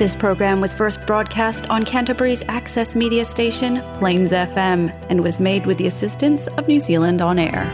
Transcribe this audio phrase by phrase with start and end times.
[0.00, 5.66] This program was first broadcast on Canterbury's access media station, Plains FM, and was made
[5.66, 7.64] with the assistance of New Zealand On Air.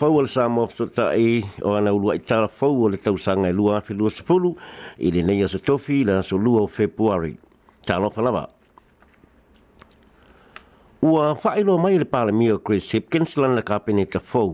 [0.00, 0.66] Fau ala sa mō
[0.98, 1.28] ta e
[1.62, 4.50] o ana ulua i tala fau o le tausanga e lua awhi lua sepulu
[5.06, 7.36] i le neia sa tofi la so lua o Februari.
[7.86, 8.42] Talo falava.
[11.06, 14.50] Ua failo mai le pālamia o Chris Hipkins lana kapeneta fau.
[14.50, 14.52] Fau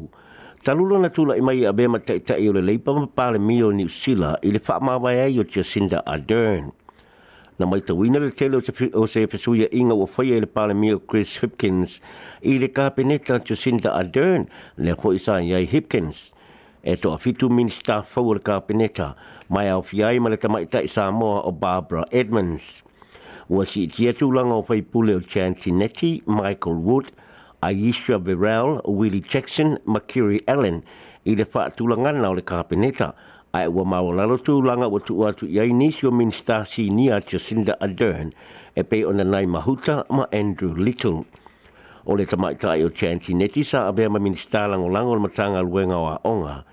[0.64, 3.68] talulo na tula i mai a bema tai tai o le leipa ma pale mio
[3.68, 6.72] ni sila i le faa mawai ai o Jacinda Ardern.
[7.58, 10.96] Na mai tawina le tele o se fesuia inga o faya i le pale mio
[11.00, 12.00] Chris Hipkins
[12.40, 14.48] i le kapeneta Jacinda Ardern
[14.79, 16.32] le hoi sa iai Hipkins.
[16.82, 19.11] E to a fitu minister fau le kapeneta
[19.50, 22.81] mai au fiai ma le tamaita i Samoa o Barbara Edmonds.
[23.53, 27.12] Wasi i tia tūlanga o faipule o Chantinetti, Michael Wood,
[27.64, 30.82] Aisha Birrell, Willie Jackson, Makiri Allen,
[31.25, 33.14] i le wha atulanga na o le kapeneta,
[33.55, 38.34] ai ua mawa lalo tūlanga wa tu atu i ainisio minister senior Jacinda Ardern,
[38.77, 41.25] e pe ona nai mahuta ma Andrew Little.
[42.06, 45.25] O le tamaita i o Chanti Neti sa abea ma minister lango lango o le
[45.27, 46.65] matanga luenga wa onga,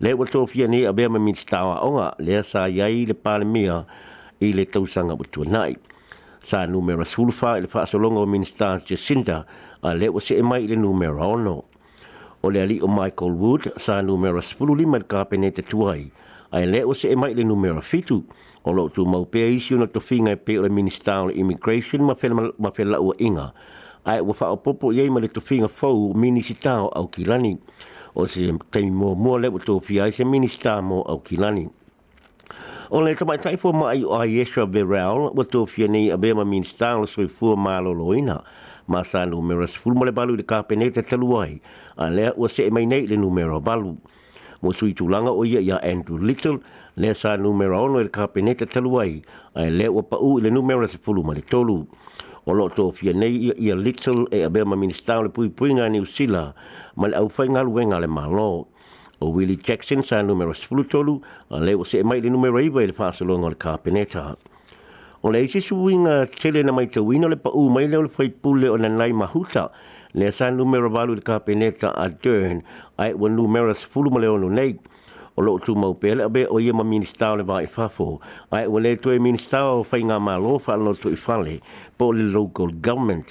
[0.00, 3.84] le wa tofia ni abea ma minister wa onga, lea sa iai le palemia
[4.42, 5.76] i le tausanga wa tuanai.
[6.42, 10.36] Sa numera sulfa i le wha asolonga o minister Jacinda Ardern, a le o se
[10.36, 11.64] e mai le numero ono.
[12.42, 16.08] O le ali o Michael Wood sa numero spulu lima le kapene te tuai,
[16.52, 18.24] a le o se e mai le numero fitu,
[18.64, 21.34] o lo tu mau pe isi una to finga e pe o le Minister of
[21.36, 22.14] Immigration ma
[22.70, 23.52] fe la ua inga,
[24.04, 27.58] a e wafa o popo ye ma le to finga fau Minister au kilani,
[28.14, 31.68] o se teimi mua mua le o tu fia se Minister mo au kilani.
[32.90, 36.96] O le tamai taifu ma ai o Ayesha Verrell, wa tu fia nei abema Minister
[36.96, 38.44] o soifua ma lo loina, o
[38.90, 41.54] ma sa numero sful mo le balu le kapene te talu ai
[41.94, 43.94] a le o se e mai nei le numero balu
[44.60, 46.58] mo sui tu langa o ye ya to Little
[46.98, 49.22] le sa numero ono e le kapene te talu ai
[49.54, 51.86] a le o pa u le numero se mo le tolu
[52.44, 55.48] o lo to fie nei ia, ia Little e a be ma minista le pui
[55.50, 56.52] pui ngani usila
[56.98, 58.66] ma au fai ngal wenga le malo
[59.22, 62.58] o Willie Jackson sa numero sful tolu a le o se e mai le numero
[62.58, 64.34] iwa le fa sa lo ngal kapene ta
[65.22, 68.02] O le isi sui nga tele na mai te wina le pa u mai leo
[68.06, 69.68] le whaipule o na nai mahuta
[70.16, 72.62] le sa numero valu le kapeneta a Dern
[72.96, 74.80] a e wa numero sifulu ma leo no nei.
[75.36, 78.16] O lo tu mau pele abe o ia ma ministao le vai fafo
[78.48, 81.60] e a e wa le tue ministao fai ngā malo fa lo tu i fale
[81.98, 83.28] po le local government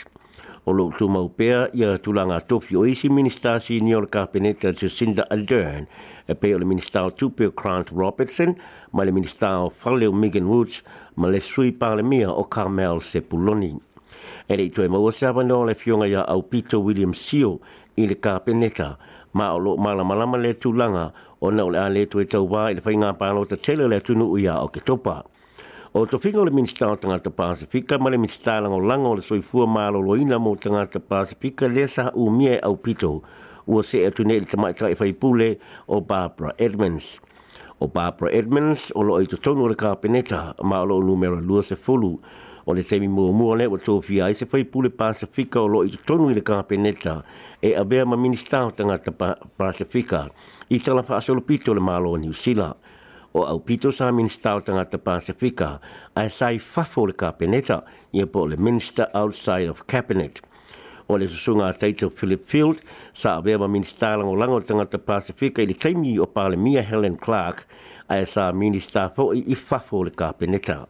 [0.69, 4.69] o lo tu mau pea ia tulanga tofi o isi minister si ni o kapeneta
[4.79, 5.83] Jacinda Ardern
[6.27, 7.53] e pe o le minister o tupe o
[8.01, 8.53] Robertson
[8.93, 10.83] ma le minister o Faleo Megan Woods
[11.15, 13.75] ma le sui pale o Carmel Sepuloni.
[14.47, 17.57] E le itoe mau asaba no le fionga ia au Peter William Seal
[17.97, 18.95] i le kapeneta
[19.33, 22.69] ma o lo malamalama le tulanga o na o le a le tue tau wā
[22.69, 23.15] i le whainga
[23.49, 25.23] ta tele le tunu uia o ketopa.
[25.93, 29.65] O to fingo le minister o tangata Pasifika, ma le minister lango lango le soifua
[29.65, 33.23] maalo loina mo tangata Pasifika, le saha umie au pito,
[33.65, 35.57] ua se atu te mai tamaita fai e faipule
[35.87, 37.19] o Barbara Edmonds.
[37.81, 41.75] O Barbara Edmonds, o lo oito tonu le kapeneta, ma o lo numero lua se
[41.75, 42.21] fulu,
[42.67, 45.97] o le temi mua mua le o tofia e se faipule Pasifika o lo oito
[46.05, 47.23] tonu le kapeneta,
[47.63, 49.11] e avea ma minister o tangata
[49.57, 50.29] Pasifika,
[50.69, 52.33] i talafa asolo pito le malo ni New
[53.33, 55.79] o au pito sa minstau tangata Pasifika
[56.15, 60.41] ai sai fafo le kapeneta e po le minister outside of cabinet.
[61.07, 62.81] O le susunga teito Philip Field
[63.13, 67.65] sa awewa minister lango lango tangata Pasifika i le teimi o pale Mia Helen Clark
[68.07, 70.87] ai e sa minister fo i i fafo le kapeneta.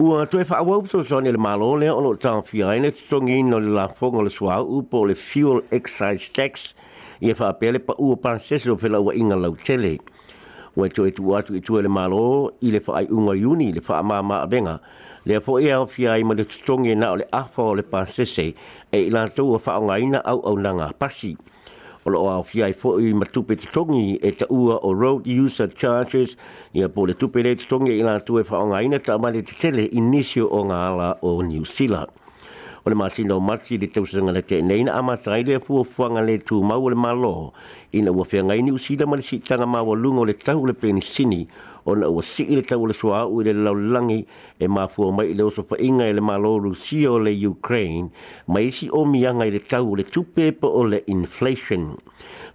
[0.00, 3.88] Ua tue wha awau so zoni le malo lea ono tāwhia ene tutongi no le
[4.00, 6.72] o le suau upo le fuel excise tax–
[7.20, 9.96] ia fa pele pa u pa seso fe la inga lau tele
[10.76, 13.80] o to e tua tu tu le malo i le fa ai unga uni le
[13.80, 14.80] fa ma benga
[15.24, 18.52] le fo ia fi ai ma le tsonge na le afa le pa sese
[18.92, 21.32] e la to fa nga ina au au nga pasi
[22.04, 26.36] o lo ai fo i ma tupe tsonge e ta u o road user charges
[26.76, 29.30] ia po le tupe le tsonge i la to e fa nga ina ta ma
[29.32, 32.12] le tele inicio o nga ala o new zealand
[32.86, 36.86] o le masina o mati le tausaga le teenei na amatagai le fuafuaga le tumau
[36.86, 37.52] o le malo
[37.92, 41.48] ina ua feagaini usila ma le siitaga maualuga o le tau le penisini
[41.86, 44.24] ona ua sii le tau le sua au i le laulangi
[44.58, 48.10] e mafua mai le oso inga i e le maloru sio le Ukraine
[48.48, 51.94] ma isi o mianga i le tau le tupepe o le inflation.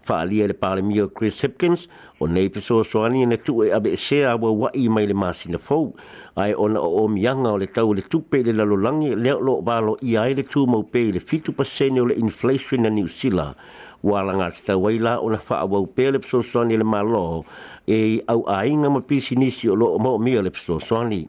[0.03, 1.87] Faalia le pale mio Chris Hipkins
[2.19, 5.57] o nei peso o soani ne tu e abe sea wa wai mai le masina
[5.57, 5.93] fau
[6.35, 9.95] ai ona o o mianga o le tau le tupe le lalolangi le lo balo
[10.01, 13.55] i ai le tu mau pe le fitu pasene o le inflation na New Zealand
[14.03, 17.45] wa langa tawaila ona fa wa pe le peso soani le maloro
[17.85, 21.27] e au a inga ma pisi nisi o loo mao mia le pso soani.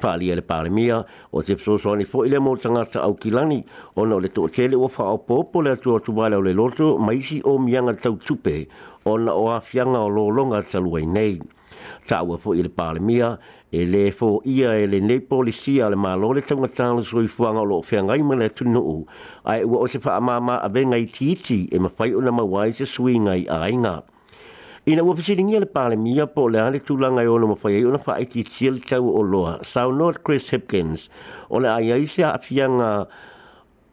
[0.00, 1.02] Whaali e le pāre mia
[1.32, 3.64] o te pso soani fo ile mo tangata au kilani
[3.96, 6.52] o na o le tō tele o wha o pōpo le atua tumale o le
[6.54, 8.68] loto maisi o mianga tau tupe
[9.04, 11.40] o na o awhianga o lo longa taluai nei.
[12.06, 13.34] Tāua fo ile pāre mia
[13.72, 17.60] e le fo ia e le nei polisia le malo le tonga tāna soi fuanga
[17.66, 19.06] o loo whianga ima le tunu u
[19.42, 22.86] ai ua o se wha amama a bengai tiiti e mawhai o na mawai se
[22.86, 24.02] sui ngai a ingaa
[24.90, 27.84] ina ua fesiligia le palemia po o le a le tulaga e ona mafai ai
[27.86, 31.06] ona faaitiitia le tau o loa saunot chris hipkins
[31.54, 33.06] o le aiai se aafiaga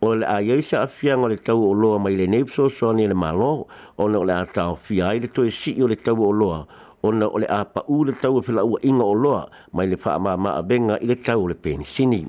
[0.02, 3.68] o le aiai se aafiaga o le tau o loa mai lenei fesoasoani le malo
[4.02, 6.66] ona o le a taofia ai le toe sii o le tau o loa
[7.06, 9.46] ona o le a paʻū le tau e felaʻuaʻiga o loa
[9.78, 12.26] mai le faamāmaavega i le tau o le penisini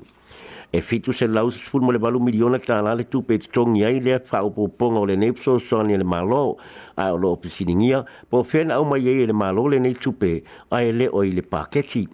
[0.73, 3.83] Efitus fitu se lau se sfulu mo le balu at ta la le tupe tongi
[3.83, 6.55] ai le fa o ponga og le nepso soni le malo
[6.95, 10.87] a o lo pisiningia po fen au mai e le malo le nei tupe ai
[10.87, 12.07] e le o le paketi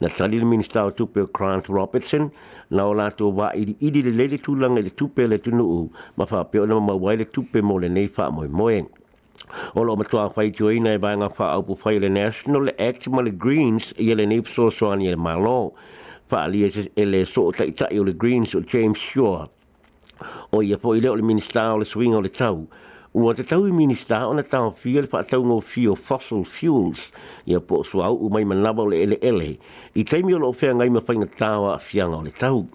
[0.00, 2.30] na tali le minista o tupe Grant Robertson
[2.70, 6.38] na o lato wa i idi le lele tulanga le tupe le nu, men for
[6.38, 8.84] at ona ma wai le tupe mo le nei fa moe moe
[9.74, 13.08] O lo matua whai tio ina e vanga fa au pu whai le National Act
[13.08, 14.68] mal Greens i le nei pso
[15.18, 15.72] malo.
[16.28, 16.64] fa ali
[16.96, 19.46] ele so ta ita le greens o james shaw
[20.52, 22.66] o ia po ile o le minista o le swing o le tau
[23.14, 27.10] ua te tau i minista o na tau fia le fatau ngō fio fossil fuels
[27.46, 29.58] ia po sua au umai manawa o le ele ele
[29.94, 32.66] i teimi o lo fia ngai ma whainga tawa a fianga o le tau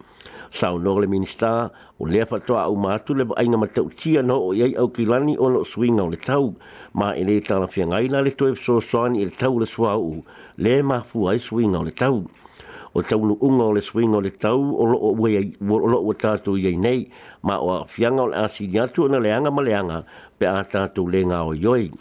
[0.51, 4.39] sau no le minista o le fatua au mātu le ainga ma tau tia no
[4.47, 6.55] o iei au kilani o lo swing o le tau
[6.93, 9.97] ma ele tala fia ngai la le toe so soani i le tau le sua
[9.99, 10.23] au
[10.57, 12.25] le mafu ai swing o le tau
[12.93, 16.13] o tau lu unga o le swing o le tau o lo o lo o
[16.13, 17.07] tatu i nei
[17.43, 20.03] ma o afianga o le asini atu na leanga ma leanga
[20.37, 21.91] pe a tatu le o yoi.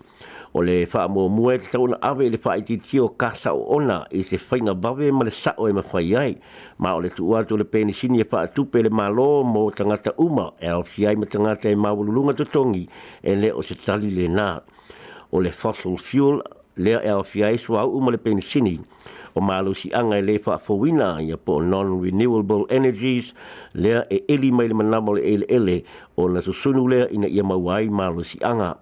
[0.52, 3.62] O le wha mo mua e tau na ave le wha iti tio kasa o
[3.76, 6.34] ona i se whainga bawe ma le sao e ma whai ai.
[6.78, 10.10] Ma o le tuu atu le pene sini e wha tupe le malo mo tangata
[10.18, 12.88] uma e au si ai ma tangata e mawalulunga tutongi
[13.22, 14.58] e le o se tali le nā.
[15.30, 16.42] O le fossil fuel
[16.76, 18.80] lea e au fiai sua au umale pensini
[19.34, 23.34] o malo si anga e lefa a fowina i po non-renewable energies
[23.74, 25.84] le e eli mai le manamo le ele ele
[26.16, 28.76] o na susunu lea ina ia mawai malo si anga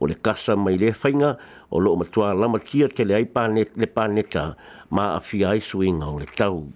[0.00, 1.36] o le kasa mai le fainga
[1.70, 4.56] o lo matua lama tia te le ai pa aipa le pa paneta
[4.90, 6.68] ma afi ai suinga o le tau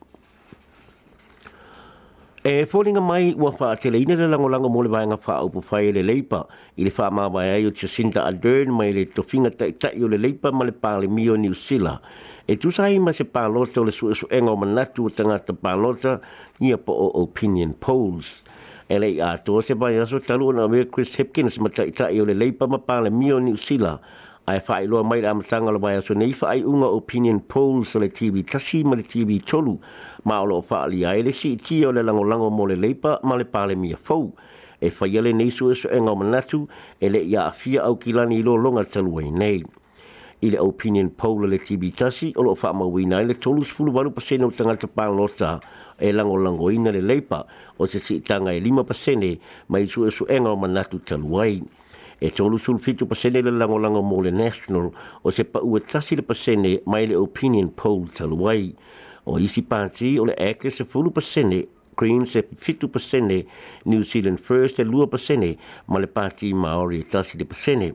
[2.48, 5.48] e folinga mai ua fa atele ina le lango lango mole vai nga fa au
[5.50, 6.40] pu fai le leipa
[6.78, 10.06] i le fa ma vai ai o Jacinta Ardern mai le tofinga tai tai o
[10.06, 11.98] le leipa ma le pāle mio ni usila
[12.46, 16.12] e tu sai ma se pālota o le suesu enga o manatu o tangata pālota
[16.60, 18.28] ni a po o opinion polls
[18.86, 22.14] e le i ato se vai aso talu na ve Chris Hipkins ma tai tai
[22.22, 23.98] o le leipa ma pāle mio ni usila
[24.48, 28.44] ai fai ilo mai am tanga lo so nei fai unga opinion polls le tv
[28.44, 29.76] tasi ma le tv tolu
[30.24, 32.76] ma lo fa ali ai le si ti o le lango lango mo le
[33.24, 34.34] ma le pale mi fo
[34.80, 36.68] e fai yele nei so e so enga ma natu
[37.00, 39.64] e le ia afia au kilani lo longa talu ai nei
[40.42, 43.64] i le opinion poll le tv tasi o lo fa ma wi nei le tolu
[43.64, 45.26] sfulu valu pa sene o tanga te pa lo
[45.98, 47.42] e lango lango ina le leipa
[47.78, 49.36] o se si tanga e lima pa sene
[49.68, 51.60] mai so e so enga ma natu talu ai
[52.18, 54.86] e tolu sul fitu pasene le lango lango mo national
[55.26, 58.74] o se pa ua tasi le pasene mai le opinion poll taluai
[59.26, 63.44] o isi percent o le eke se fulu pasene Green se fitu pasene
[63.84, 65.56] New Zealand First e lua pasene
[65.86, 67.94] ma le pāti Maori e tasi le pasene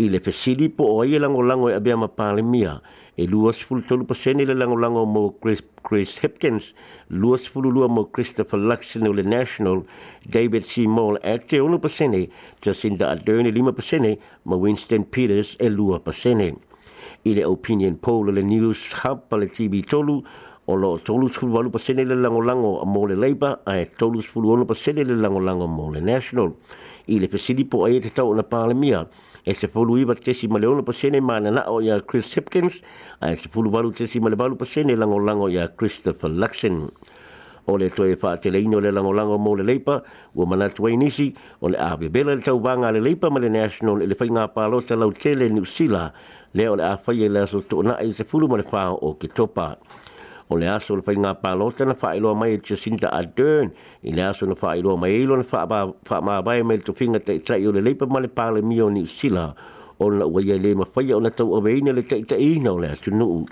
[0.00, 2.08] i le fesili po o ia lango lango e abia ma
[2.40, 2.80] mia
[3.16, 6.72] e luas fulu tolu pasene le lango lango mo Chris, Chris Hipkins
[7.10, 9.82] luas fulu lua mo Christopher Luxon o le National
[10.24, 10.84] David C.
[11.20, 12.28] e acte ono pasene
[12.62, 16.54] Jacinda Ardern e lima pasene ma Winston Peters e lua pasene
[17.22, 20.22] i le opinion poll le news hub pa le TV tolu
[20.66, 24.20] o lo tolu sulu walu pasene le lango lango mo le Labour a e tolu
[24.20, 26.54] sulu ono pasene le lango lango mo le National
[27.06, 29.08] i le fesili po o ia te tau na palemia, mia
[29.48, 32.82] e se fulu iwa tesi ma leono pasene ma na o ya Chris Hipkins,
[33.20, 36.90] a e se fulu walu tesi ma le walu pasene lango lango ya Christopher Luxon.
[37.66, 40.02] O le toe wha te le ino le lango lango mo le leipa,
[40.34, 43.48] ua mana tuwe nisi, o le awe bela le tau wanga le leipa ma le
[43.48, 46.12] national ele whainga pālota lau tele ni usila,
[46.52, 49.14] le o le awhaie le aso tō na e se fulu ma le whao o
[49.16, 49.78] ke topa
[50.48, 53.68] o le aso le whainga pālota na whaeloa mai e Jacinta Ardern
[54.02, 57.72] i le aso na whaeloa mai e ilona whaamabaya mai le tofinga te itrai o
[57.72, 59.52] le leipa ma le pāle mio ni usila
[60.00, 62.78] o na ua ia le mawhaia o na tau a weina le teita ina o
[62.80, 63.44] le aso nuu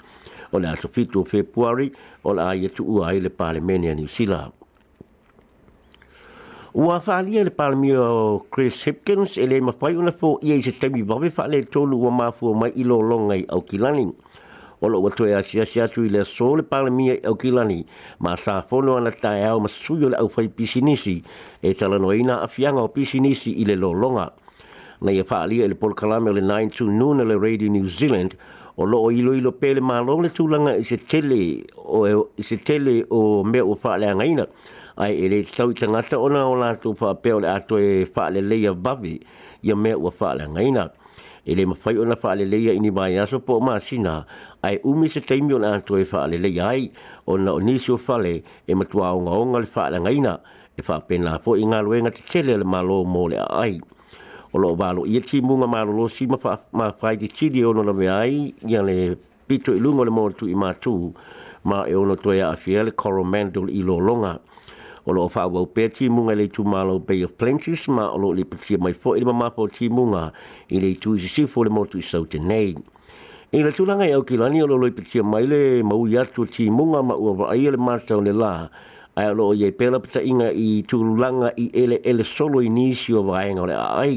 [0.52, 1.92] o le aso fitu o februari
[2.24, 4.50] o le aia e tu ua ai le pāle mene a ni usila
[6.76, 11.00] Ua whaalia le palmio Chris Hipkins e le mawhai una fō ia i se temi
[11.08, 14.12] wawe whaale tōlu ua mafua mai ilo longai au kilani
[14.80, 17.84] o lo watoe a sia sia tui le so le pale mia e au kilani
[18.20, 21.22] ma sa fono ana tae au ma suyo le au fai pisinisi
[21.62, 24.32] e talano ina a fianga o pisinisi i le lo longa.
[25.00, 28.36] Na ia faa lia e le polkalame le 92 noon e le Radio New Zealand
[28.76, 32.04] o lo o ilo ilo pele ma lo le tūlanga i se tele e o,
[32.36, 34.46] i se tele o mea o faa le angaina
[34.96, 38.04] ai e le tau i tangata ona o la tu faa peo le ato e
[38.06, 39.16] faa le leia bavi
[39.62, 40.90] i a mea o faa le angaina
[41.46, 44.24] e le mawhai ona faa le leia i ni mai aso po o maa sina
[44.66, 46.90] ai umi se teimi o na antoe wha le ai
[47.26, 48.42] o na o nisi o e
[48.74, 50.34] matua o ngaonga le wha langa ina
[50.74, 53.78] e wha pena po i ngā luenga te tele le malo mō le ai.
[54.52, 56.36] O lo walo ia e ti munga malo lo si ma
[57.00, 59.14] whai di tiri o na me ai i le
[59.46, 61.12] pito i lungo le mō tu i mātū
[61.64, 64.38] ma e ono toia a fia le Coromandel i lo longa.
[65.06, 68.18] O lo wha wau pē ti munga le tu malo Bay of Plenties ma o
[68.18, 70.32] lo li patia mai fo i le mamapo ti munga
[70.68, 72.74] i le tu si sifo le mō tu i te Nei.
[73.54, 76.16] I na tūlanga i e au ki lani o loloi pitia mai le mau i
[76.18, 78.66] atu ti munga ma ua wa'i ele mātau ne la.
[79.16, 83.14] Ai alo o iei pēla pita inga i tūlanga i ele ele solo i nisi
[83.16, 84.16] o vaenga o le ai.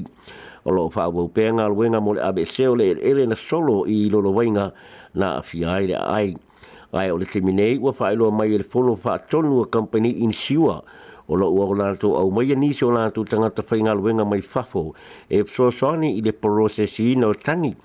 [0.65, 3.99] O lo wha wau pēnga luenga mo le ABC o le ele na solo i
[4.11, 4.65] lolo wainga
[5.13, 6.33] na afiai le ai.
[6.93, 10.33] Ai o le teminei ua wha ilo mai ele fono wha tonu a company in
[10.33, 10.81] siua.
[11.29, 14.95] O lo ua o lanto au mai anisi o lanto tangata whainga luenga mai fafo.
[15.29, 17.75] E pso soani i le prosesi i no tangi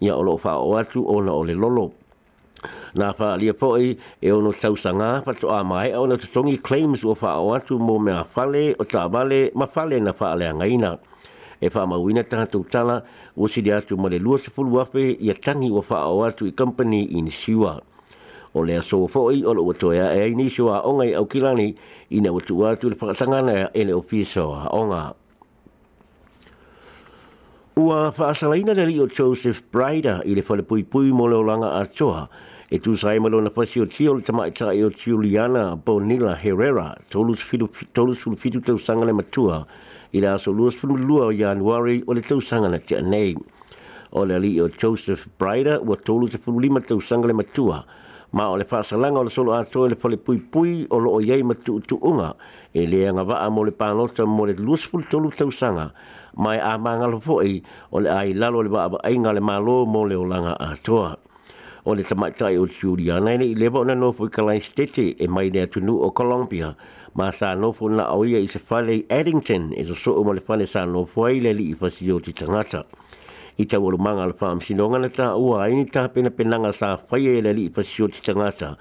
[0.00, 1.92] ia o loo faaoo atu ona o le lolo
[2.96, 8.24] na faaalia foʻi e ono mai faatoʻamaeʻa ona tongi claims ua faaoo atu mo mea
[8.24, 10.12] fale o tavale ma fale na
[10.50, 10.98] anga ina
[11.60, 13.02] e faamauina tagatou tala
[13.36, 17.04] o si dia atu mo le luasefulu afe ia tagi ua faaoo atu i company
[17.18, 17.80] insua
[18.54, 21.74] o e, le aso foʻi o loua toe aʻe ai nisi o aʻoga i kilani
[22.10, 25.14] ina ua tuua atu i le na e le ofiso o aʻoga
[27.74, 31.72] Ua whaasalaina na li o Joseph Braida i le whale pui pui mo leo langa
[31.74, 32.28] a choha
[32.70, 36.94] e tu sae malo na whasi o tio le tamaita e o Juliana Bonilla Herrera
[37.10, 37.42] tolus
[38.20, 39.66] fulufitu tau sangale matua
[40.14, 43.34] i le aso luas fulmulua o Januari o le tau sangale te anei.
[44.12, 47.82] O le li o Joseph Braida ua tolus e fulima tau sangale matua
[48.34, 51.20] ma o le whaasalanga o le solo ato le pole pui pui o lo o
[51.22, 52.34] yei ma tu tu unga
[52.74, 55.92] e le anga waa mo le pānota mo le lusful tolu tausanga
[56.36, 57.62] mai a maanga lo fo'i
[57.94, 61.16] o le ai lalo le waa ainga le malo mo le olanga atoa
[61.86, 65.54] o le tamaitai o Juliana ne i lebo na nofu i kalai stete e mai
[65.54, 66.74] nea tunu o kolombia
[67.14, 70.42] ma sa no nofu na oia i se whalei Addington e so so mo le
[70.42, 72.82] whale sa nofu ai le li i fasi o tangata
[73.56, 76.72] i tau aru manga la whaam sinonga na tā ua ai ni tā pena penanga
[76.74, 78.72] sa whaia e lali i pasio ti tangata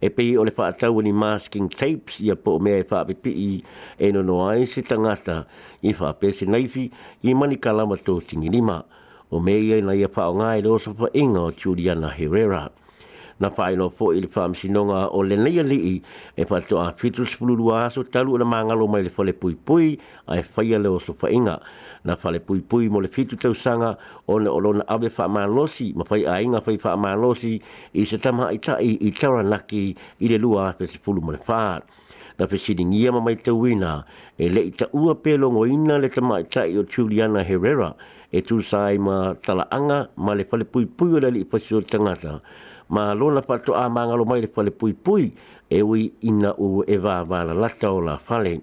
[0.00, 3.50] e pei o le whaatau ni masking tapes i a po mea e whaapipi i
[3.98, 5.42] e no no ai se tangata
[5.82, 6.86] i whaapese naifi
[7.26, 8.84] i mani kalama to tingi lima
[9.30, 12.68] o mea ia na ia whao ngai e leo sa whainga o Juliana Herrera
[13.40, 15.98] na whaino fo i le whaam sinonga o le neia lii
[16.38, 19.98] e whato a fitus pulurua aso talu na mangalo mai le whale pui pui
[20.30, 21.58] a e whaia leo sa whainga
[22.04, 23.96] na fale pui pui mo le fitu tau sanga
[24.28, 27.12] o le olona abe fa ma ma fai a inga fai fa ma
[27.92, 31.20] i se tama i ta i i tara naki i le lua pe se fulu
[31.20, 31.80] mo le faa
[32.38, 34.04] na fe sini ngia ma mai te wina
[34.38, 37.94] e le i ta ua pe ina le tama i ta i o Juliana Herrera
[38.32, 41.44] e tu sai ma tala anga ma le fale pui pui o le li i
[41.44, 42.40] pasi o tangata
[42.88, 45.30] ma lona pato a mangalo mai le fale pui pui
[45.68, 48.56] e ui ina u e va va la lata o la fale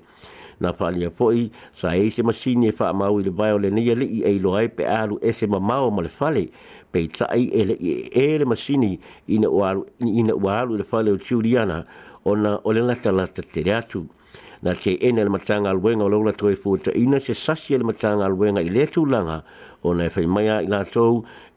[0.59, 4.05] na whaalia poi sa e se masini e mau le bai o le nia li
[4.05, 6.49] e e i e lo ai pe alu e se ma mau ma le fale
[6.91, 9.49] pe i tai e le e le masini ina
[10.39, 11.85] ua alu le fale o tiuriana
[12.25, 14.07] o na o le lata lata te reatu
[14.61, 17.83] na te ene le matanga alwenga o laula toi fuuta ina se sasi e le
[17.85, 19.37] matanga alwenga i le tūlanga
[19.83, 20.81] o na e whai mai a i nga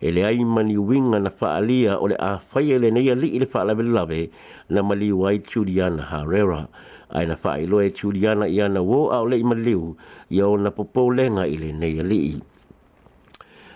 [0.02, 3.38] e le aimani winga na whaalia o le a whai e le neia li i
[3.40, 4.30] le whaalawe lawe
[4.68, 6.68] na mali wai tūriana harera
[7.12, 9.96] ai na fai loe e tuliana i ana wo au le ima liu
[10.30, 12.40] i au na popo lenga i le nei a lii.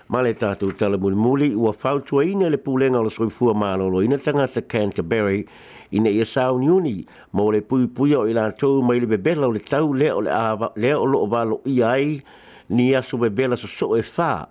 [0.09, 4.01] Ma le tātou tala muli muli ua fautua ina le pūlenga o le soifua mālolo
[4.03, 5.45] ina te Canterbury
[5.91, 9.51] ina ia sāu uni mō le pui pui o i lātou mai le bebela o
[9.55, 12.21] le tau lea o le awa lea o lo o walo ai
[12.69, 14.47] ni asu bebela sa so e fa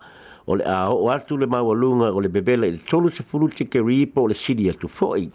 [0.47, 3.23] o le a o atu le maua lunga o le bebela i le tolu se
[3.23, 5.31] furu te ri po le sidi tu foi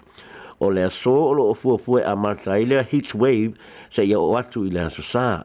[0.60, 3.54] o le aso o lo o fuafue a mataila heat wave
[3.90, 5.44] se ia o atu i le aso sa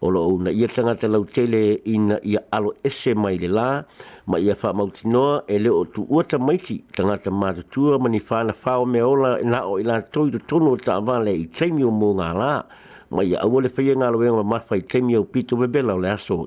[0.00, 3.82] o lo una ia tangata lau tele ina ia alo ese mai le la
[4.26, 8.84] ma ia wha mautinoa e leo o tu uata maiti tangata matutua mani whana whao
[8.86, 12.30] me ola na o ila toi tu tono o ta avale i teimi mō ngā
[12.38, 12.62] la
[13.10, 15.98] ma ia aua le whaia ngā loenga ma mawha i teimi au pito bebele o
[15.98, 16.46] le aso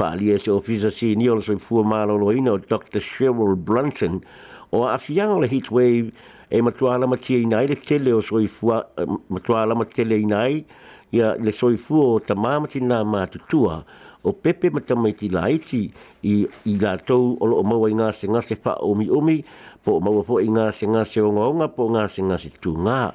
[0.00, 3.02] Pāli e se ofisa si ni o le soifua mālo loina o Dr.
[3.04, 4.20] Cheryl Brunton
[4.72, 6.12] o a whianga le heatwave
[6.50, 10.64] e matua ma matia inai le tele o soifua eh, matua ala matele inai
[11.12, 13.84] ia le soifua o tamā matinā matutua
[14.24, 15.82] o pepe ma tamaiti la iti
[16.30, 19.44] i, i la tau o loo maua i ngase ngase wha o mi umi
[19.84, 23.10] po o maua fwa i ngase ngase o ngonga po ngase se tu ngā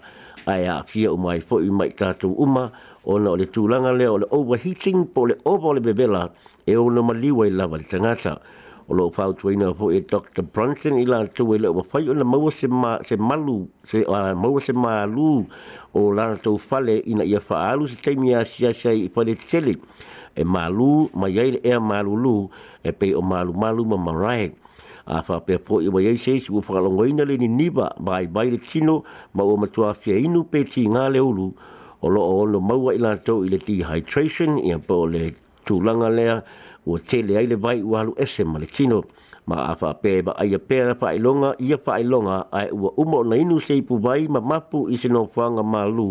[0.48, 2.70] ai a kia o mai fwa i mai tātou uma
[3.04, 6.30] o na o le tūlanga leo le overheating po le over o le bebela
[6.66, 8.40] e o no maliwa i lava le tangata
[8.88, 10.42] o lo fau tuina fo e Dr.
[10.54, 14.04] Brunson ila tu e le o fai o le maua se, ma, se malu, se
[14.08, 15.46] uh, maua se malu
[15.94, 19.78] o lana tau fale ina ia faalu se teimi a si asia i fale tele.
[20.36, 22.50] E malu, ma iai e malu lu,
[22.84, 24.52] e pe o malu malu ma marae.
[25.06, 28.52] A fa pe po i wai se si ufakalongo ina le ni niba bai bai
[28.54, 29.02] le tino
[29.34, 31.48] ma o matua fia inu pe ti ngale ulu
[32.02, 34.78] o lo o ono maua ila tau i le dehydration i a
[35.10, 36.36] le tūlanga lea
[36.86, 39.04] ua tele ai le vai ua alu ese ma le tino.
[39.46, 42.70] Ma a wha pē ba aia pēra wha i longa, ia wha i longa, ai
[42.74, 46.08] ua umo na inu se ipu vai ma mapu i se no whanga mā lū.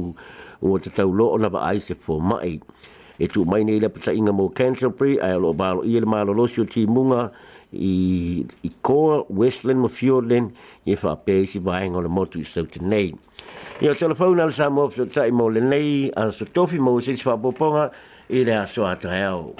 [0.62, 2.60] Ua te tau lo na wha ai se fō mai.
[3.18, 6.06] E tū mai nei le pata inga mō Canterbury, ai alo o bālo i le
[6.10, 7.26] mālo losi o tī munga,
[7.74, 10.54] i, i Kora, Westland, ma Fjordland,
[10.86, 13.10] i e wha pē si vai ngā le motu i sauta nei.
[13.82, 17.34] Ia telefona le sāma ofiso tai mō le nei, anso tofi mō se si wha
[18.38, 19.54] é est à Soatrel.